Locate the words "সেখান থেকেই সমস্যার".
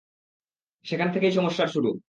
0.85-1.67